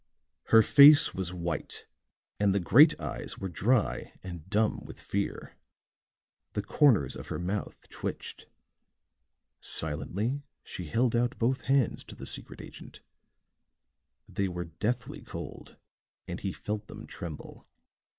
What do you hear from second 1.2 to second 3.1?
white and the great